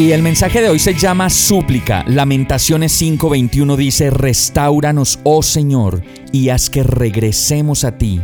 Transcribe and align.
Y 0.00 0.12
el 0.12 0.22
mensaje 0.22 0.62
de 0.62 0.70
hoy 0.70 0.78
se 0.78 0.94
llama 0.94 1.28
súplica. 1.28 2.04
Lamentaciones 2.08 2.98
5:21 3.02 3.76
dice, 3.76 4.08
Restauranos, 4.08 5.18
oh 5.24 5.42
Señor, 5.42 6.02
y 6.32 6.48
haz 6.48 6.70
que 6.70 6.82
regresemos 6.82 7.84
a 7.84 7.98
ti 7.98 8.18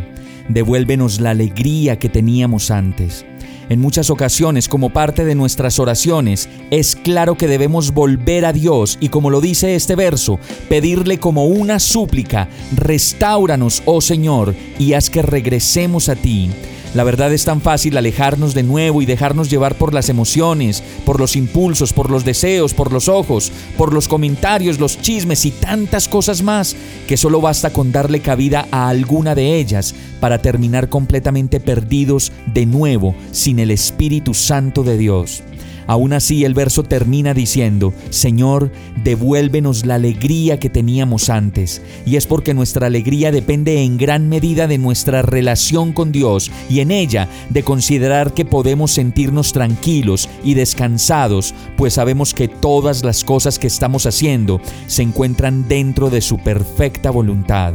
devuélvenos 0.48 1.20
la 1.20 1.30
alegría 1.30 1.98
que 1.98 2.08
teníamos 2.08 2.70
antes. 2.70 3.24
En 3.68 3.80
muchas 3.80 4.10
ocasiones, 4.10 4.68
como 4.68 4.90
parte 4.90 5.24
de 5.24 5.34
nuestras 5.34 5.80
oraciones, 5.80 6.48
es 6.70 6.94
claro 6.94 7.36
que 7.36 7.48
debemos 7.48 7.92
volver 7.92 8.44
a 8.44 8.52
Dios 8.52 8.96
y 9.00 9.08
como 9.08 9.28
lo 9.28 9.40
dice 9.40 9.74
este 9.74 9.96
verso, 9.96 10.38
pedirle 10.68 11.18
como 11.18 11.46
una 11.46 11.80
súplica, 11.80 12.48
restauranos, 12.76 13.82
oh 13.84 14.00
Señor, 14.00 14.54
y 14.78 14.92
haz 14.92 15.10
que 15.10 15.20
regresemos 15.20 16.08
a 16.08 16.14
ti. 16.14 16.50
La 16.96 17.04
verdad 17.04 17.30
es 17.34 17.44
tan 17.44 17.60
fácil 17.60 17.98
alejarnos 17.98 18.54
de 18.54 18.62
nuevo 18.62 19.02
y 19.02 19.04
dejarnos 19.04 19.50
llevar 19.50 19.74
por 19.74 19.92
las 19.92 20.08
emociones, 20.08 20.82
por 21.04 21.20
los 21.20 21.36
impulsos, 21.36 21.92
por 21.92 22.10
los 22.10 22.24
deseos, 22.24 22.72
por 22.72 22.90
los 22.90 23.10
ojos, 23.10 23.52
por 23.76 23.92
los 23.92 24.08
comentarios, 24.08 24.80
los 24.80 24.98
chismes 25.02 25.44
y 25.44 25.50
tantas 25.50 26.08
cosas 26.08 26.42
más, 26.42 26.74
que 27.06 27.18
solo 27.18 27.42
basta 27.42 27.68
con 27.68 27.92
darle 27.92 28.20
cabida 28.20 28.66
a 28.70 28.88
alguna 28.88 29.34
de 29.34 29.58
ellas 29.58 29.94
para 30.20 30.38
terminar 30.40 30.88
completamente 30.88 31.60
perdidos 31.60 32.32
de 32.54 32.64
nuevo 32.64 33.14
sin 33.30 33.58
el 33.58 33.72
Espíritu 33.72 34.32
Santo 34.32 34.82
de 34.82 34.96
Dios. 34.96 35.42
Aún 35.86 36.12
así 36.12 36.44
el 36.44 36.54
verso 36.54 36.82
termina 36.82 37.34
diciendo, 37.34 37.94
Señor, 38.10 38.72
devuélvenos 39.04 39.86
la 39.86 39.96
alegría 39.96 40.58
que 40.58 40.68
teníamos 40.68 41.30
antes. 41.30 41.82
Y 42.04 42.16
es 42.16 42.26
porque 42.26 42.54
nuestra 42.54 42.88
alegría 42.88 43.30
depende 43.30 43.82
en 43.82 43.96
gran 43.96 44.28
medida 44.28 44.66
de 44.66 44.78
nuestra 44.78 45.22
relación 45.22 45.92
con 45.92 46.12
Dios 46.12 46.50
y 46.68 46.80
en 46.80 46.90
ella 46.90 47.28
de 47.50 47.62
considerar 47.62 48.34
que 48.34 48.44
podemos 48.44 48.90
sentirnos 48.90 49.52
tranquilos 49.52 50.28
y 50.42 50.54
descansados, 50.54 51.54
pues 51.76 51.94
sabemos 51.94 52.34
que 52.34 52.48
todas 52.48 53.04
las 53.04 53.22
cosas 53.24 53.58
que 53.58 53.66
estamos 53.66 54.06
haciendo 54.06 54.60
se 54.86 55.02
encuentran 55.02 55.68
dentro 55.68 56.10
de 56.10 56.20
su 56.20 56.38
perfecta 56.38 57.10
voluntad. 57.10 57.74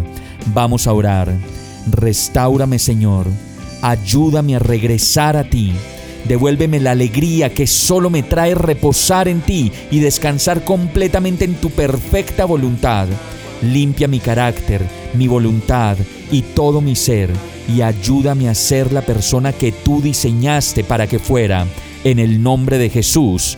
Vamos 0.54 0.88
a 0.88 0.94
orar. 0.94 1.34
Restáurame, 1.90 2.80
Señor. 2.80 3.28
Ayúdame 3.82 4.56
a 4.56 4.60
regresar 4.60 5.38
a 5.38 5.44
ti 5.44 5.74
Devuélveme 6.26 6.80
la 6.80 6.92
alegría 6.92 7.54
que 7.54 7.68
solo 7.68 8.10
me 8.10 8.24
trae 8.24 8.56
reposar 8.56 9.28
en 9.28 9.42
ti 9.42 9.72
y 9.90 10.00
descansar 10.00 10.64
completamente 10.64 11.46
en 11.46 11.56
tu 11.56 11.70
perfecta 11.70 12.46
voluntad. 12.46 13.08
Limpia 13.62 14.08
mi 14.08 14.20
carácter, 14.20 14.82
mi 15.14 15.28
voluntad 15.28 15.98
y 16.32 16.42
todo 16.42 16.82
mi 16.82 16.96
ser 16.96 17.30
y 17.68 17.82
ayúdame 17.82 18.50
a 18.50 18.56
ser 18.56 18.92
la 18.92 19.02
persona 19.02 19.54
que 19.54 19.72
tú 19.72 20.02
diseñaste 20.02 20.84
para 20.84 21.08
que 21.08 21.20
fuera. 21.20 21.66
En 22.04 22.20
el 22.20 22.42
nombre 22.42 22.78
de 22.78 22.90
Jesús. 22.90 23.58